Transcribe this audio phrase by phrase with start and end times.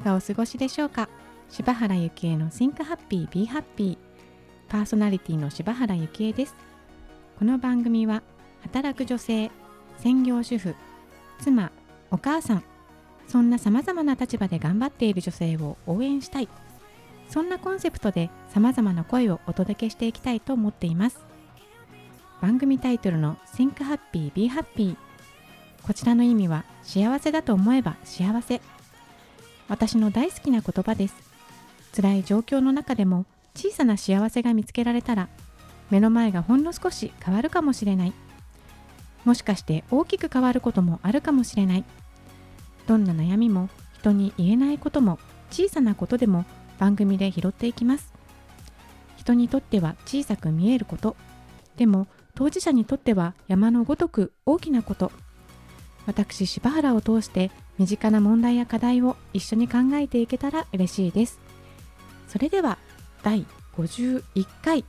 [0.00, 1.08] かがお過ごしでしょうか？
[1.50, 3.98] 柴原幸恵の Think Happy Be Happy
[4.68, 6.54] パーソナリティの柴原幸恵です。
[7.38, 8.22] この番組は
[8.62, 9.50] 働く女性
[9.98, 10.74] 専業主婦
[11.40, 11.70] 妻
[12.10, 12.64] お母さん
[13.26, 16.48] そんな様々な立場で頑張っている女性を応援したい。
[17.28, 21.24] そんなコンセプトで様々な声をお届けしていきたいと思っています。
[22.40, 24.96] 番組タイトルの Think Happy Be Happy
[25.82, 28.60] こちらの意味は幸せだと思えば幸せ。
[29.68, 31.14] 私の大好きな言葉です。
[31.94, 35.28] 辛い状況の中でも小さな幸せが見つけられたら
[35.90, 38.12] 目の前がほんの少し変わるかもしれない。
[39.24, 41.84] もしかして大きく変わることもあるかもしれない。
[42.86, 45.18] どんな悩みも人に言えないことも
[45.50, 46.44] 小さなことでも
[46.78, 48.12] 番組で拾っていきます。
[49.16, 51.16] 人にとっては小さく見えること。
[51.76, 55.12] でも当事者にとっては山のごとく大きなこと。
[56.06, 61.38] 私柴原を通して身近な問題や課題を一緒に考えていけたら嬉しいです。
[62.26, 62.78] それでは
[63.22, 64.84] 第51回。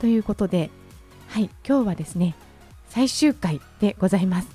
[0.00, 0.70] ということで
[1.28, 2.34] はい今日はですね
[2.88, 4.48] 最終回でございます。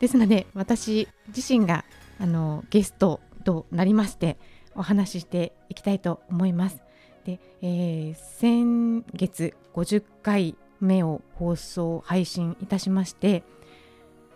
[0.00, 1.84] ですので私自身が
[2.18, 4.38] あのゲストとなりまして
[4.74, 6.82] お話ししていきたいと思います。
[7.24, 13.44] で、えー、先月50回目を放送配信いたしまして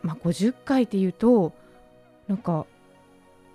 [0.04, 1.54] まあ、50回っていうと
[2.28, 2.66] なんか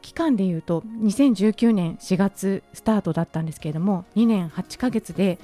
[0.02, 5.40] 期間でいうと2019年4月スタートだったんですけれども2年8ヶ月で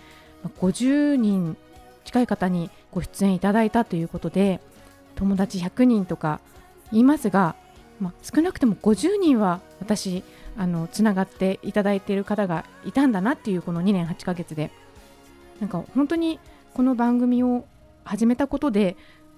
[0.59, 1.57] 50人
[2.03, 4.61] 近い方にご出演いただいたということで
[5.15, 6.39] 友達100人とか
[6.91, 7.55] 言いますが、
[7.99, 10.23] まあ、少なくても50人は私
[10.57, 14.71] あのつながっていただいている方がいたんだなっていうこの2年8ヶ月で。
[15.59, 16.39] なんか本当に
[16.73, 17.65] この番組を
[18.03, 18.97] 始めたことで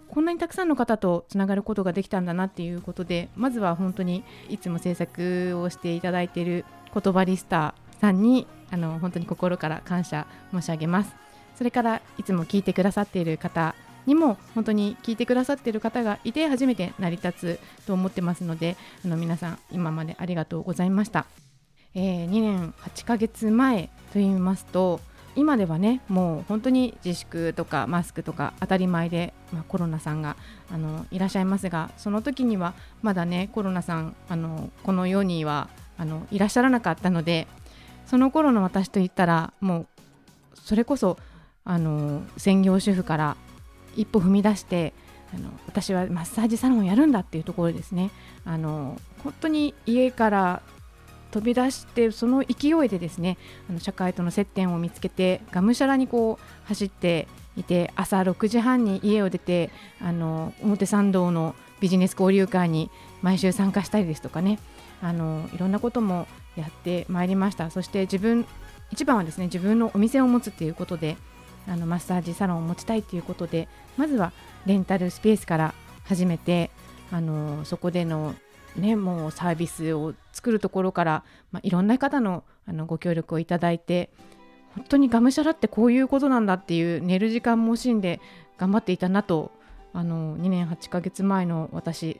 [0.09, 11.27] こんなにたくさんの方とつながることができたんだなっていうことでまずは本当にいつも制作をしていただいている言葉リスターさんにあの本当に心から感謝申し上げます。
[11.57, 13.73] それからいつも聞いてくださっている方
[14.05, 21.25] にも本当に聞いてくださっている方がいて初めて成り立つと思ってますのであの皆さん今までありがとうございました、
[21.95, 25.01] えー、2年8ヶ月前と言いますと
[25.37, 30.35] 今ではねもう本当に自粛とかマスクとか当たり前で、まあ、コロナさんが
[30.71, 37.47] あのいらっしゃいますがその時にはまだねコロナさんあのこの世にはあのいらっしゃらなかったので
[38.07, 39.87] その頃の私といったらもう
[40.55, 41.17] それこそ
[41.65, 43.37] あの専業主婦から
[43.95, 44.93] 一歩踏み出して
[45.35, 48.11] あの私はマッサージサロンをやるんだっていうところですね。
[48.45, 50.61] あの本当に家から
[51.31, 53.37] 飛び出してその勢いでですね
[53.69, 59.71] あの社会との接点を見つけてがむしゃらにこう走っていて朝6時半に家を出て
[60.01, 62.89] あの表参道のビジネス交流会に
[63.21, 64.59] 毎週参加したりですとかね。
[64.99, 67.69] あのいろんなこともやってまいりました。
[67.69, 68.45] そして自分
[68.91, 71.17] 一番はですね自分のお店を持つということで
[71.67, 73.67] あのマッサージサロンを持ちたいということで
[73.97, 74.31] まずは
[74.65, 75.73] レンタルスペースから
[76.05, 76.71] 始めて
[77.11, 78.33] あのそこでの
[78.77, 84.09] ね、もうサービスを作るところから、まあ、いろんな方のあのご協力をいただいて
[84.75, 88.19] 本当にがむしゃらってこういうことなんだっていう寝る時間も惜しんで
[88.57, 89.51] 頑張っていたなと
[89.93, 92.19] あの2年8ヶ月前の私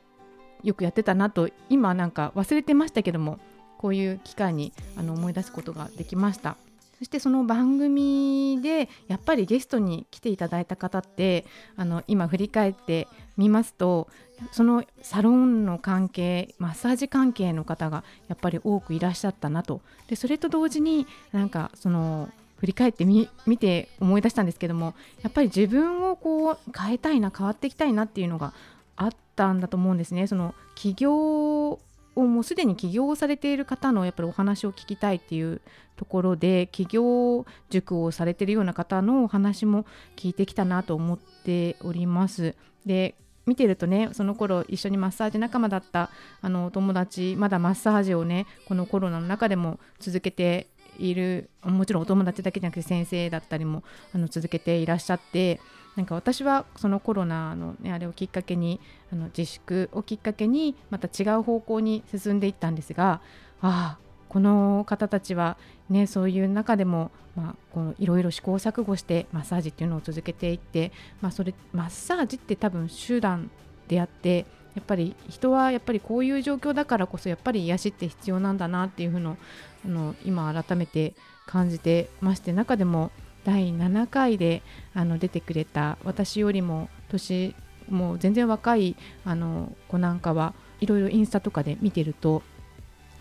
[0.64, 3.40] よくやってたなと今なんか忘れてましたけども
[3.78, 6.58] こういう機会にあの思い出すことができました。
[7.00, 14.08] そしてその番組でやっぱりゲストに来ていただいた方ってあの今振り返ってみますと
[14.52, 28.54] そのサロンの関係マッサージ関係の方がやっぱり多くいらっしゃったなとでそれと同時になんかその振り返ってみ見て思い出したんですけどもやっぱり自分をこう変えたいな変わっていきたいなっていうのが
[28.96, 30.26] あったんだと思うんですね。
[30.26, 31.80] その起業
[32.18, 35.62] をもうすでに起業されている方のやっぱりお話を聞きたいっていう
[35.96, 39.86] ところで起業塾をされているような方のお話も
[40.16, 42.56] 聞いてきたなと思っております。
[42.86, 43.16] で
[43.46, 46.10] 見てるとねその頃一緒にマッサージ仲間だった
[46.42, 50.68] あのお友達まだマッサージをねこのコロナの中でも続けて
[51.00, 55.62] いるもちろんお友達だけじゃなくて先生だったりもあの続けていらっしゃって
[55.98, 58.80] なんか私はそのコロナの、ね、あれをきっかけに
[59.12, 63.20] あの自粛をきっかけにまた違う方向に進んでいったんですが
[63.62, 65.58] ああこの方たちは、
[65.90, 73.50] ね、そういう中でも、まあ、いろいろ試行錯誤してマッサージっていうのを続けていって、まあ、それマッサージって多分手段
[73.88, 74.46] であって
[74.76, 79.38] やっぱり人はやっぱりこういう状況だからこそやっぱり癒しって必要なんだなっていうふうの
[79.84, 81.16] あの今改めて
[81.48, 83.10] 感じてまして中でも
[83.48, 84.62] 第7回で
[84.94, 87.56] あの出てくれた私よりも年
[87.88, 92.44] もう全然若いあの子なんかはいろいろインスタとかで見てると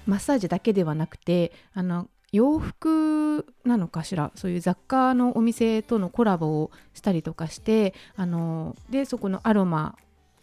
[0.05, 9.95] マッサージだけではなくてあの洋服なのかしらそういう雑貨のお店とのコラボをしたりとかしてあのでそこのアロマ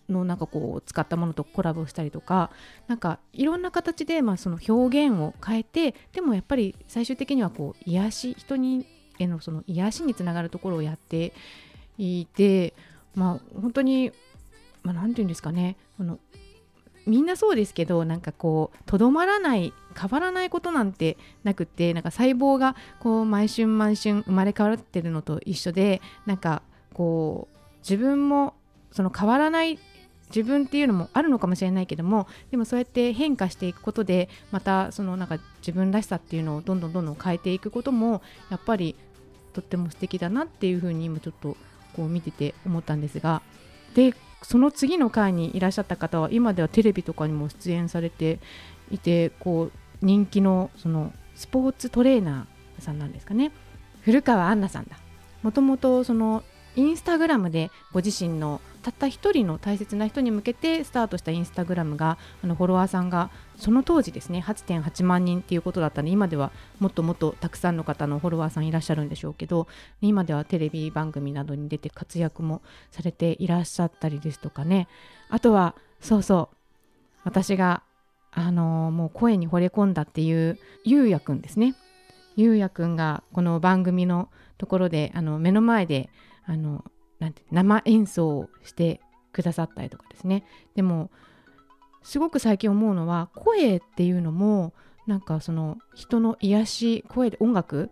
[0.08, 2.52] のなんかこう使ったものとコラボしたりとか
[2.88, 8.86] なんかいろんな形でまあその表現を変えてでもやっぱり最終的にはこう癒し人に
[9.20, 11.34] へのその癒しにつながるところをやって
[11.98, 12.74] いて
[13.16, 14.12] まあ本当に
[14.84, 15.78] まあ、て言うんですかね。
[15.98, 16.20] この
[17.06, 26.62] みんなそうですけどなんかこうとどまらない変わらないことなんてなくってなんか細胞がこう毎春毎春生まれ変わってるのと一緒でなんか
[26.94, 28.54] こう自分も
[28.92, 29.80] その変わらない
[30.36, 38.96] 自分っていうのもあるのかもしれないけどもでもそうやって変化していくことでまたそのなんか自分らしさっていうのをどんどんどんどん変えていくこともやっぱり
[39.54, 41.56] とっても素敵だなっていうふうに今ちょっと
[41.96, 43.42] こう見てて思ったんですが
[43.96, 48.40] でその次の回にいらっしゃった方は今ではテレビとかにも出演されて
[48.92, 49.72] いてこう
[50.02, 53.52] 人気のそのスポーツトレーナーさんなんですかね。
[54.02, 54.98] 古川杏奈さんだ。
[55.42, 56.44] もともとその
[56.76, 69.68] インスタグラムでご自身のたった一人の大切な人に向けてスタートしたインスタグラムがあのフォロワーさんがその当時ですね8.8万人っていうことだったので今ではもっともっとたくさんの方のフォロワーさんいらっしゃるんでしょうけど
[70.02, 74.88] 今ではテレビ番組などに出て活躍もされていらっしゃったりですとかね。
[75.30, 76.58] あとはそうそう
[77.24, 77.84] 私が
[78.32, 81.76] あのー、もう声に惚れ込んだっていうゆうやくんですね。
[82.36, 86.10] ゆうやくんがこの番組のところであの目の前で
[86.46, 86.84] あの
[87.24, 89.00] なんて生演奏をして
[89.32, 90.44] くださったりとかですね
[90.76, 91.10] でも
[92.04, 94.74] すごく最近思うのは声っていうのも
[95.08, 97.90] なんかその人の癒し声で音楽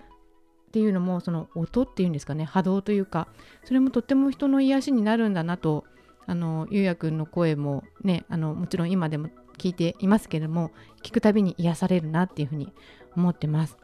[0.67, 3.29] っていうのもその音っていうんですかね波動というか
[3.63, 5.85] それもとっても人の癒しになるんだなと
[6.25, 10.71] あのゆうやくんの声もねあのもちろん今でも聞いていますけれども
[11.03, 12.73] 聞くたびに癒されるなっていうふうに
[13.15, 13.77] 思ってます。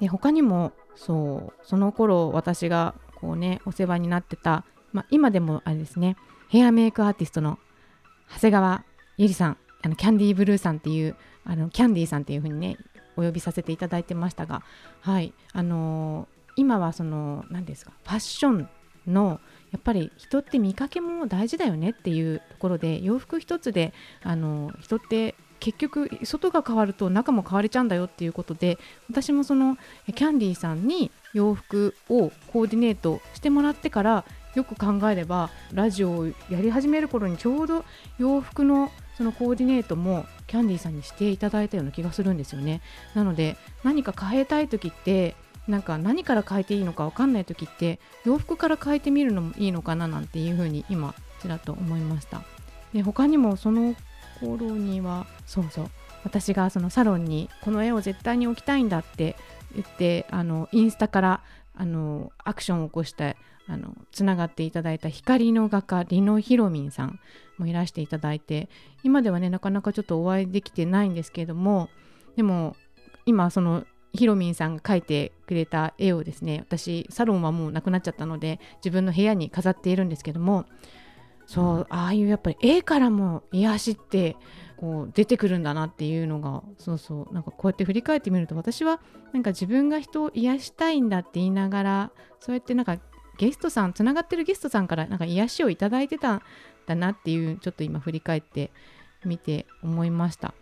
[0.00, 6.16] で他にもそうその頃私がこうねお世話になってた、まあ、今でもあれですね
[6.48, 7.58] ヘアメイクアーティストの
[8.32, 8.84] 長谷川
[9.16, 12.76] ゆりさんあのキャンディーブルーさんっていうあのキャンディーさんっていう風にね
[13.16, 14.62] お呼びさせていただいてましたが
[15.00, 18.68] はいあのー、今はその何ですかファッション
[19.06, 19.40] の
[19.72, 23.92] やっぱり人って見かけも大事だよねっていうところで洋服一つで
[24.22, 28.78] あの人って結局外が変わると中も変われちゃうんだよっていうことで
[29.10, 29.76] 私もその
[30.14, 37.84] キャンディーさんに洋服をコーディネートしてもらってからよく考えればラジオをやり始める頃にちょうど
[38.18, 42.80] 洋服のそのコーディネートもキャンディーさんにしていただいたような気がするんですよね。
[43.14, 45.34] なので何か変えたい時って
[45.66, 52.42] なんか何から変えていいのか分かんない時って洋服から変えてみるのもいいのかななんていうふうに今ちらっと思いました。
[52.94, 53.94] で他にもその
[54.40, 55.90] 頃にはそうそう
[56.24, 59.36] 私がそのサロンにこの絵を絶対に置きたいんだって
[59.74, 61.42] 言ってあのインスタから
[61.74, 63.36] あのアクションを起こして
[63.68, 67.20] あのつながっていただいた光の画家リノヒロミンさん
[67.58, 68.68] もいらしていただいて
[69.04, 71.90] 今ではねなかなかちょっとお会いできてないんですけれども
[72.36, 72.76] でも
[73.26, 80.64] 今そのヒロミンさんが描いてくれた絵をですね私サロンはもうなくなっちゃったので自分の部屋に飾っているんですけども
[81.46, 84.36] そうああいうやっぱり絵からも癒しって
[84.78, 89.00] こう出てくるんだなっていうのがそうそうなんかこうやって振り返ってみると私は
[89.32, 92.98] なんか自分が人を癒したいんだって言いながらそうやってなんか
[93.38, 96.42] ゲストさんつながってるゲストさんからなんか癒しをいただいてたん
[96.86, 98.70] だなっていうちょっと今振り返って
[99.24, 100.54] みて思いました。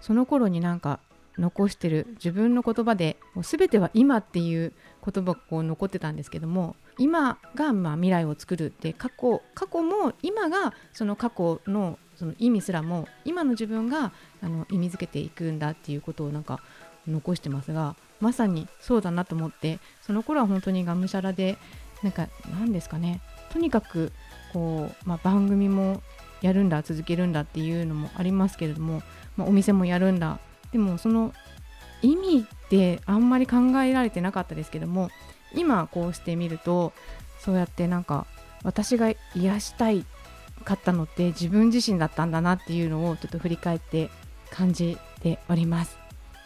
[0.00, 0.98] その頃になんか
[1.38, 4.72] 残してる自分の言葉でもう全ては今っていう
[5.04, 16.60] 言葉がこう残ってたんですけども今がまあ未来を作るって過去過去も今がその過去のその意味すらも今の自分があの意味づけていくんだっていうことをなんか
[17.08, 21.58] 残してますがまさにそうだなと思ってその頃は本当にがむしゃらで
[22.00, 23.20] なんか何ですかね
[23.52, 24.12] とにかく
[24.52, 26.00] こう、まあ、番組も
[26.42, 29.02] やるんだ続けるんだっていうのもありますけれども、
[29.36, 30.38] まあ、お店もやるんだ
[30.70, 31.34] でもその
[32.02, 35.10] 意味ってあんまり考えられてなかったですけども
[35.56, 36.92] 今こうしてみると
[37.40, 38.26] そうやってなんか
[38.62, 40.06] 私が癒したい
[40.62, 44.10] かったのって自分自身だったんだなっていうのをちょっと振り返って
[44.50, 45.98] 感じております。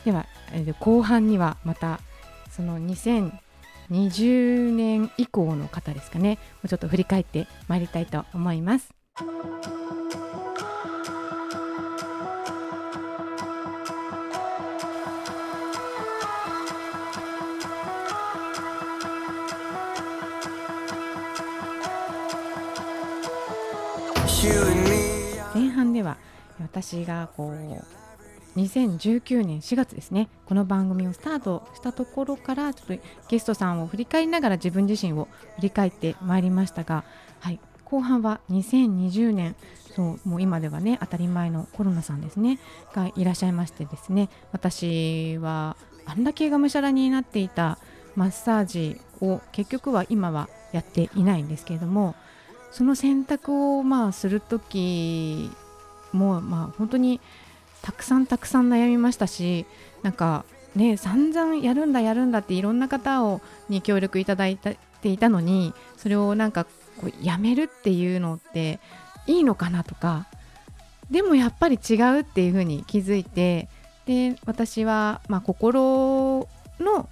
[0.04, 0.26] では
[0.80, 2.00] 後半にはまた
[2.50, 6.38] その2020年以降の方ですかね。
[6.54, 8.88] もうちょっと振り返ってまいりたいと思います。
[26.60, 30.28] 私がこう2019年4月ですね。
[30.46, 37.04] この番組をスタートしたところからちょっとゲストさんを振り返りながら自分自身を振り返ってまいりましたが、
[37.40, 39.56] はい、後半は2020年
[39.94, 42.58] そうもう今ではね当たり前のコロナさんですね
[42.94, 47.78] がいらっしゃいましてですね私はあんだけがむしゃらになっていた
[48.14, 52.14] マッサージを結局は今はやっていないんですけれども
[52.70, 55.50] その選択をまあする時
[56.16, 57.20] もうまあ本当に
[57.82, 59.66] たくさんたくさん悩みましたし
[60.02, 60.44] なんか
[60.74, 64.76] ね散々やるんだやるんだっていろんな方をに協力いただいて
[65.08, 68.80] いたのにそれをなんかこうやめるっていうのって
[69.26, 70.26] いいのかなとか
[71.10, 73.68] でもやっぱり違うっていうふうに気づいて
[74.06, 76.48] で私はまあ心
[76.80, 77.08] の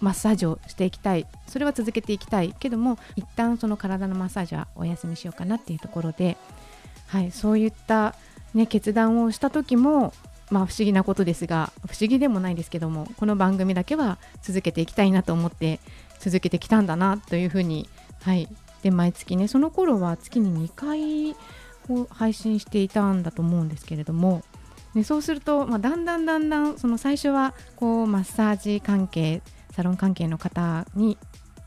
[0.00, 1.26] マッサージをしていきたい。
[1.46, 2.54] それは続けていきたい。
[2.58, 6.36] けども一旦その体のマッサージはお休みしようかなっていうところで、
[7.08, 8.14] はい、そういった
[8.54, 10.12] ね、決断をした時も、
[10.50, 15.80] まあ、不思議なことですが不思議でもないですけどもこの番組だけは続けていきたいなと思って
[16.18, 17.88] 続けてきたんだなというふうに、
[18.22, 18.48] はい、
[18.82, 21.36] で毎月ねその頃は月に2回
[21.88, 24.42] を配信していたんだと思うんですけれども、
[24.94, 29.42] ね、そうすると、まあ、だんだんだんだんその最初はこうマッサージ関係
[29.72, 31.16] サロン関係の方に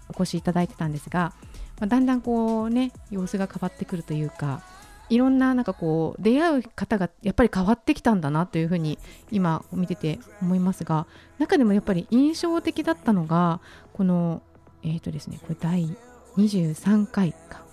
[0.10, 1.34] お越しいただいてたんですが、
[1.80, 4.62] まあ、だんだんこうね様子が変わってくるというか
[5.10, 8.98] いろんななんかこう出会う方がやっぱり変わってきたんだなというふうに
[9.32, 11.08] 今見てて思いますが
[11.40, 13.60] 中でもやっぱり印象的だったのが
[13.94, 14.42] この
[14.84, 15.96] えっ、ー、とですねこれ第
[16.38, 17.64] 23回か。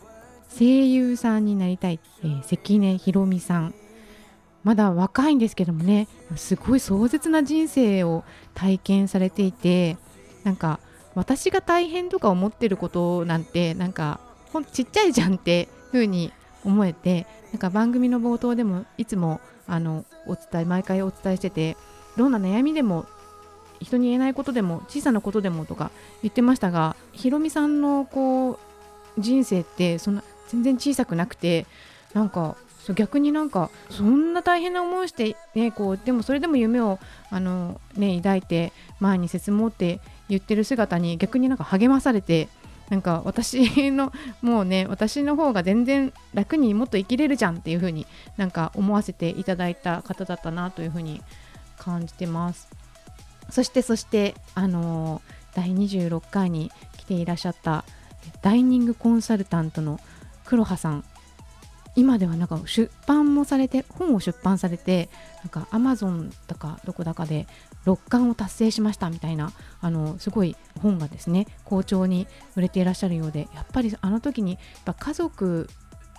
[0.56, 3.74] 声優さんになりたい、えー、関根ひろみさん。
[4.62, 6.06] まだ若いんですけどもね
[6.36, 9.96] すごい壮絶な人生を体験されていて
[10.44, 10.80] なんか
[11.14, 14.20] 私が大変とか思ってることなんてなんか
[14.52, 16.32] ほんちっちゃいじゃんって風に
[16.64, 21.76] 思えてなんか番組の冒頭でもいつもあのお伝え毎回お伝えしてて
[22.16, 23.06] どんな悩みでも
[23.80, 25.90] 人に言えないことでも小さなことでもとか
[26.22, 28.58] 言ってましたがひろみさんのこう
[29.18, 31.66] 人生ってそんな全然小さくなくて
[32.12, 32.56] なんか
[32.94, 36.98] 逆になんかそんな大変な思いして、ね、こうでもそれでも夢を
[37.30, 42.48] あの、ね、抱いて前に進もうって言ってる姿に逆になんか励まされて
[42.90, 48.06] なんか私のもうね私の方が全然楽にもっと生きれるじゃんっていう風に
[48.36, 51.22] なんか思わせていただいた方だったなという風に
[51.78, 52.68] 感じてます。
[53.48, 57.84] そしてそしてあのー、第26回に来ていらっしゃった
[58.42, 59.98] ダイニングコンサルタントの
[60.44, 61.04] 黒羽さん
[62.00, 65.10] 今ではなんか出版もされて本を出版されて
[65.42, 67.46] なんかアマゾンとかどこだかで
[67.84, 69.52] 6冠を達成しましたみたいな
[69.82, 72.26] あのすごい本がですね好調に
[72.56, 75.68] 売れていらっしゃるようでやっぱりあの時にやっぱ家族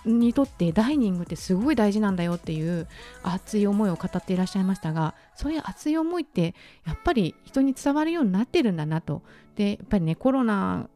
[0.04, 2.86] にとってダイニングってすごい大事なんだよっていう
[3.24, 6.54] 熱い思いを語っていらっしゃいましたがそういう熱い思いって
[6.86, 9.22] やっぱり人に伝わるようになってるんだなと。
[9.56, 10.88] でやっぱりねコロナ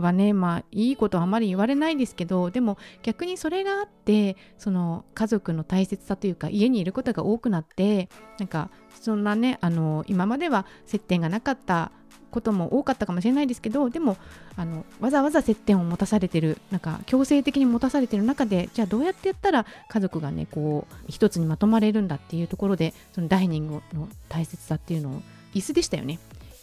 [0.00, 11.92] はねまあいいことはあまり言われないですけどでも逆にそれがあってその家族の大切さというか家にいることが多くなってなんかそんなねあの今までは接点がなかった
[12.30, 14.16] ことも多かったかもしれないですけどでも
[14.56, 25.22] あのわざわざ接点を持たされてるなんか強制的に持たされてる中でじゃあどうやってやったら家族がねこう一つにまとまれるんだっていうところでそのダイニングの大切さっていうのを
[25.54, 26.18] 椅子でしたよね。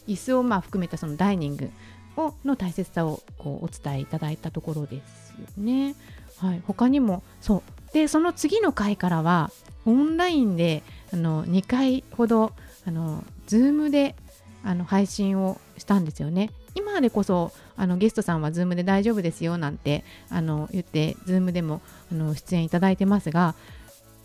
[0.07, 1.69] 椅子をまあ含めたそのダイニング。
[2.17, 5.95] をの大切さをこうお伝えいただいたところですよね。
[6.37, 9.51] はい、他にもそうでその次の回からは
[9.85, 10.83] オンラインで
[11.13, 12.53] あの2回ほど
[12.85, 14.15] あの Zoom で
[14.63, 16.51] あの配信をしたんですよね。
[16.75, 21.81] 今でこそあのゲストさんは Zoom で大丈夫ですよなんてあの言って Zoom でも
[22.11, 23.55] あの出演いただいてますが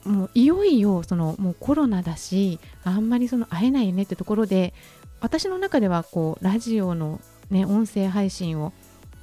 [0.05, 4.75] もういよいよそのもうコロナだしあんまりその会えないよねってところで
[5.21, 7.21] 私の中ではこうラジオの
[7.53, 8.73] ね、音声配信を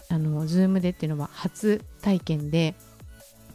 [0.07, 2.75] あの Zoom でっていうのは初体験で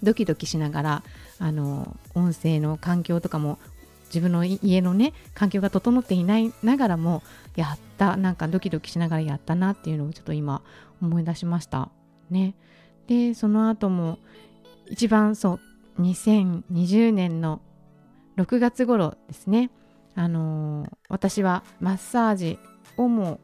[0.03, 1.03] ドキドキしながら
[1.39, 3.59] あの音声の環境とかも
[4.07, 7.23] 自分の家のね環境が整っていないながらも
[7.57, 10.63] やったなんかドキドキしながらやったなっていうのをちょっと今
[11.01, 11.91] 思い出しました。
[12.31, 12.55] ね。
[13.07, 14.19] でその後も
[14.91, 15.61] 一番そ
[15.99, 17.61] う2020年の
[18.37, 19.71] 6月頃ですね。
[20.17, 22.59] あのー、私はマッサージ
[22.97, 23.41] をも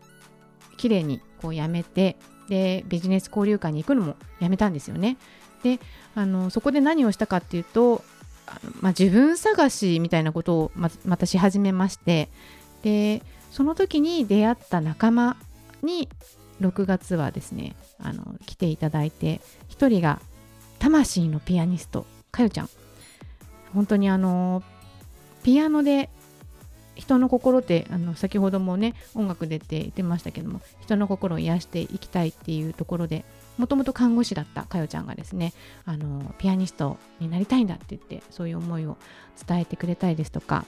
[0.80, 2.16] 綺麗にこうやめて
[2.48, 5.18] でビジネス交流会に行くのもやめたんですよね。
[5.62, 5.78] で
[6.14, 8.02] あのそこで何をしたかっていうと
[8.46, 12.30] あの、まあ、自分探しみたいなことをままたし始めまして
[12.82, 15.36] でその時に出会った仲間
[15.82, 16.08] に
[16.62, 20.18] 6月はですねあの来ていただいて1人が
[20.78, 22.70] 魂のピアニストかよちゃん
[23.74, 24.62] 本当にあの
[25.42, 26.08] ピアノで
[27.00, 33.24] 人の心ってあの先ほどもね音楽でって言ってましたけども人の心を癒していきたいっていうところで
[33.58, 35.52] もともと看護師だったかよちゃんがですね
[35.86, 38.96] あのピアニストになりたいんだって言ってそういう思いを
[39.46, 40.64] 伝えてくれたりですとか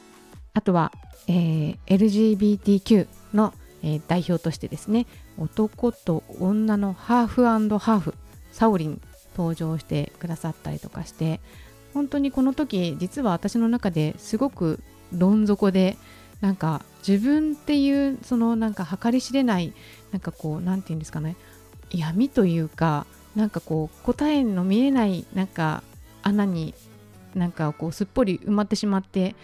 [0.54, 0.92] あとは、
[1.28, 5.06] えー、LGBTQ の、えー、代表としてですね
[5.38, 8.14] 男と女のハーフハーフ
[8.50, 9.00] サオリン
[9.36, 11.40] 登場してくださったりとかして
[11.94, 14.80] 本当にこの時実は私の中ですごく
[15.12, 15.96] どん底で
[16.42, 19.72] なんか自分っていうそのなんか計り知れない
[20.10, 21.36] なんかこう何て言うんですかね
[21.90, 25.82] 闇というかなんかこう答えの見えないなんか
[26.22, 26.74] 穴に
[27.34, 29.34] なんかこうすっぽり埋まってしまって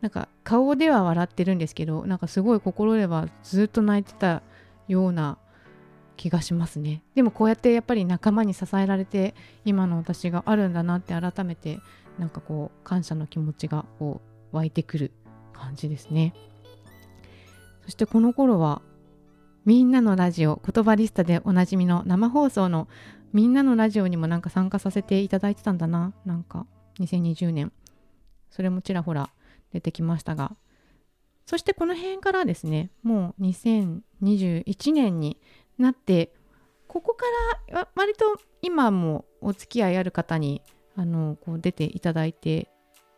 [0.00, 4.42] なんか顔では笑ってるんですけどなんかすごい心ではずっと泣いてた
[4.86, 5.38] ような
[6.16, 7.02] 気がしますね。
[7.16, 9.34] でもこうやってやっぱり仲間に支えられて
[9.64, 11.80] 今の私があるんだなって改めて
[12.18, 14.20] なんかこう感謝の気持ちがこ
[14.52, 15.10] う湧いてくる。
[15.54, 16.34] 感じですね。
[17.84, 18.82] そしてこの頃は
[19.64, 22.88] みんなのラジオ言葉リスタでおなじみの生放送の
[23.32, 26.12] みんなのラジオにもなんか参加させていただいてたんだな。
[26.24, 26.66] なんか
[27.00, 27.72] 2020年
[28.50, 29.30] それもちらほら
[29.72, 30.56] 出てきましたが。
[31.46, 35.38] そしてこの辺からですねもう2021年に
[35.78, 36.32] なって
[36.88, 37.24] ここか
[37.70, 40.62] ら割と今もお付き合いある方に
[40.96, 42.70] あのこう出ていただいて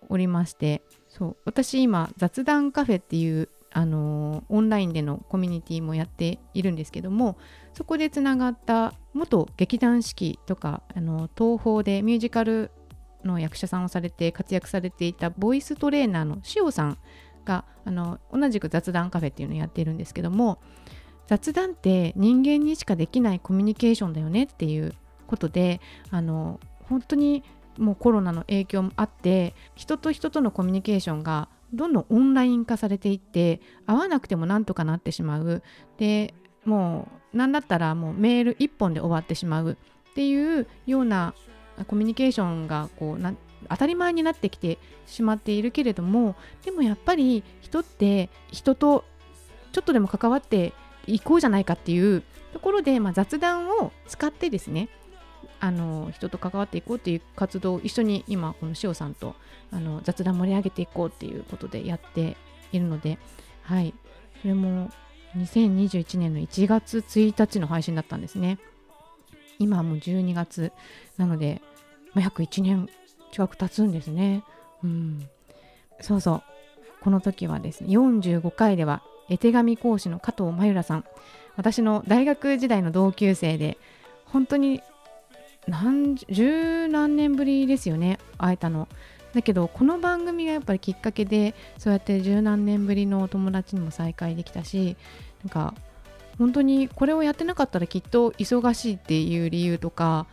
[0.09, 0.83] おりまして
[1.17, 1.37] そう。
[1.45, 7.37] 私今雑談カフェっていうあのオンラインでのコミュニティもやっているんですけども
[7.75, 12.71] そこでつながった元劇団四季とかあの東宝でミュージカル
[13.23, 16.99] の役者さんをされて活躍されていたボイストレーナーの塩さん
[17.45, 20.59] があの同じく雑談カフェっていうのをやっているんですけども
[21.27, 24.95] 雑談って人間にしかできないコミュニケーションだよねっていう
[25.27, 27.43] ことであの本当に
[27.79, 35.63] もうコロナの影響もあって人と人とのコミュニケーションがどんどんオンライン化されていって会わなくてもなんとかなってしまう。
[35.99, 36.35] で
[36.65, 39.77] もう何だったらもうメール1本で終わってしまう。
[40.11, 41.35] っていうような
[41.87, 43.35] コミュニケーションがこうな
[43.69, 49.05] 当たり前になってきてしまっているけれどもでもやっぱり人って人と
[49.73, 50.73] ちょっとでも関わって
[51.07, 54.89] いこうじゃないかっていうところで、まあ、雑談を使ってですね
[55.61, 59.35] あの人と関わっていこうっていう活動を一緒に今この塩さんと
[59.73, 62.37] あの雑談盛り上げていこうっていうことでやって
[62.73, 63.19] いるので
[63.63, 63.95] はい。
[64.43, 64.91] それも
[65.37, 68.59] 2021年の1月1日の配信だったんですね。
[69.59, 70.73] 今もう12月
[71.17, 71.63] なので、
[72.15, 72.89] まあ、約1年
[73.33, 74.45] 近く経つんですね。
[74.85, 75.29] うん。
[76.01, 76.43] そうそう。
[77.03, 81.05] この時はですね45回では絵手紙講師の加藤真由良さん。
[81.57, 83.79] 私の大学時代の同級生で
[84.27, 84.83] 本当に
[85.67, 88.89] 何十何年ぶりですよね会えたの。
[89.35, 94.97] だけどこの番組がやっぱりきっかけでそうやって十何年ぶりのお友達にも再会できたし
[95.45, 95.75] なんか
[96.39, 100.27] 本当にこれをやってなかったらきっと忙しいっていう理由とか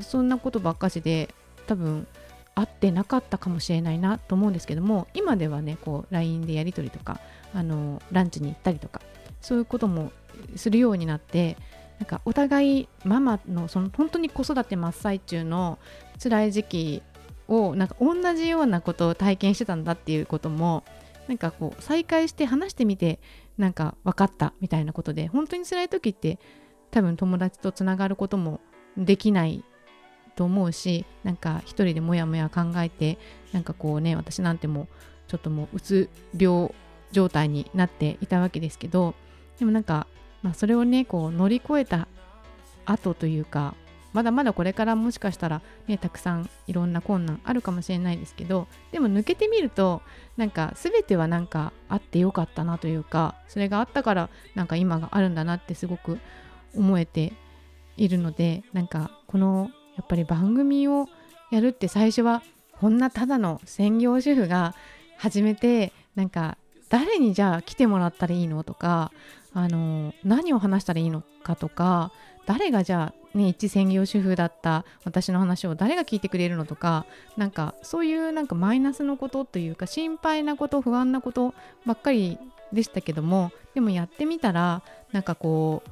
[0.00, 1.34] そんなことばっかしで
[1.66, 2.06] 多分
[2.54, 7.20] 会ってなかったかもしれないなと思うんですけども今ではねこう LINE でやり取りとか
[7.54, 9.00] あのランチに行ったりとか
[9.40, 10.12] そういうことも
[10.56, 11.56] するようになって
[12.00, 15.78] なんかお互いママのその本当に子育て真っ最中の
[16.20, 17.02] 辛い時期
[17.46, 20.82] をなんか同じようなことを体験してたんだっていうことも
[21.28, 23.20] なんかこう再会して話してみて
[23.58, 26.38] なんか分かったみたいなことで本当に辛い時って
[26.90, 28.60] 多分友達とつながることも
[28.96, 29.62] できない
[30.36, 33.18] と思うしなんか一人でもやもや考えて
[33.52, 34.88] なんかこうね私なんてもう
[35.28, 36.72] ちょっともううつ病
[37.12, 39.14] 状態になっていたわけですけど
[39.60, 40.06] でもなんか、
[40.42, 42.08] まあ、それをねこう乗り越えた
[42.86, 43.74] 後というか
[44.12, 50.02] まだまだこれからもしかしたらねたくさんいろんな困難あるかもしれないですけどでも抜けてみると
[50.36, 56.18] なんか全てはなんかあってよかったなというかそれがあったからなんか今があるんだなってすごく
[56.74, 57.32] 思えて
[57.96, 61.08] いるのでなんかこのやっぱり番組を
[61.50, 62.42] やるって最初は
[62.80, 64.74] こんなただの専業主婦が
[65.18, 66.56] 始めてなんか
[66.88, 69.12] 誰にじゃあ来てもらったらいいのとか
[69.52, 72.12] あの何を話したらいいのかとか
[72.46, 81.54] 誰がじゃあね一専業主婦だった私の話を誰が聞いてくれるのとかなんかそういうなんかマイナスのことというか心配なこと不安なこと
[81.86, 82.38] ばっかり
[82.72, 84.82] でしたけどもでもやってみたら
[85.12, 85.82] なんかこ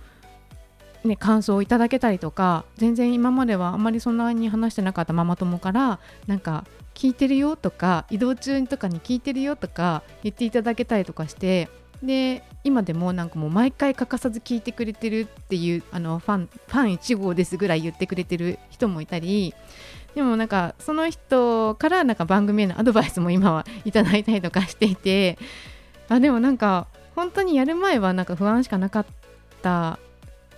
[1.05, 11.69] うね感想をいただけたりとか全然今まではあんまりそんなに話してなかったママ友からなんか聞いてるよとか移動中とかに聞いてるよとか言っていただけたりとかして
[12.03, 19.55] で今でもなんかもう毎回欠かさず聞いてくれてるっていうあのファンファン1号ですぐらい言ってくれてる人もいたり
[20.15, 25.39] でもなんかその人からなんか番組へのアドバイスも今はいただいたりとかしていて
[26.09, 29.07] あでもなんか本当にやる前はなんか不安しかなかっ
[29.63, 29.99] た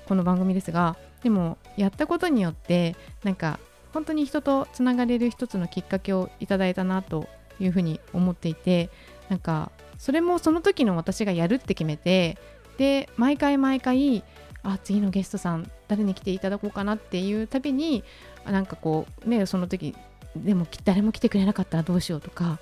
[0.07, 3.59] この番組ですがでもやったことによってなんか
[3.93, 8.91] 本当に人とつながれる一つのきっかけをいただいたなというふうに思っていて
[9.29, 12.39] なんかそれもその時の私がやるって決めて
[12.79, 14.25] で毎回毎回
[14.63, 18.03] あ次のゲストさん誰に来ていただこうかなっていうたびに
[18.47, 19.95] なんかこうねその時
[20.35, 22.59] でも誰も来てくれなかったらどうしようとか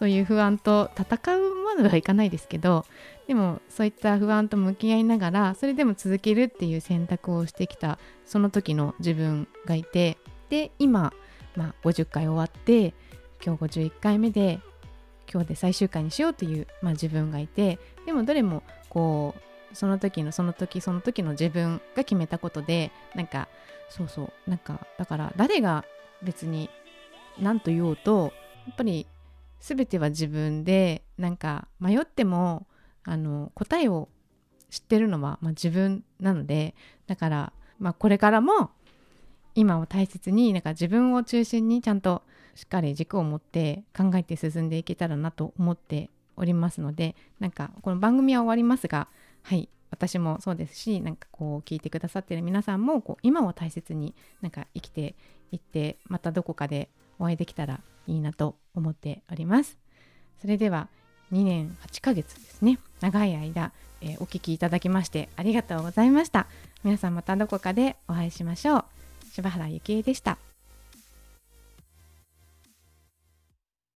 [0.00, 2.84] そういう不安と戦うまではいかないですけど
[3.28, 11.12] でもそういった不安と向き合いながらそれでも続けるっていう選択をしてきたその時の自分がいてで今、
[11.54, 12.94] まあ、50回終わって
[13.44, 14.58] 今日51回目で
[15.32, 19.34] 今日で最終回にしようという、まあ、自分がいてでもどれもこ
[19.72, 23.48] うその時のその時その時の自分が決めたことでなんか
[23.88, 25.84] そうそうなんかだから誰が
[26.22, 26.70] 別に
[27.38, 28.32] 何と言おうと
[28.66, 29.06] やっぱり
[29.60, 32.66] 全ては自分でなんか迷っても
[33.04, 34.08] あの答えを
[34.70, 36.74] 知ってるのは、まあ、自分なので
[37.06, 38.70] だから、まあ、これからも
[39.60, 42.22] 今を大切になんか自分を中心にちゃんと
[42.54, 49.08] しっかり軸を持って考えて進んでいけたらなと思っておりますのでなんかこの番組は終わりますが
[49.42, 55.14] はい私もそうですしなんかこう聞いてくださってる皆さんもこう今を大切になんか生きて
[55.52, 59.76] いってまたどこかでお会いできたらいいなと思っております。
[60.40, 60.88] それでは
[61.32, 62.78] 2年8ヶ月ですね。
[63.00, 66.46] 長い間、えー、お聞きいただきましてありがとうございました。
[66.82, 68.99] 皆さんまたどこかでお会いしましょう。
[69.30, 70.38] 柴原幸恵でした。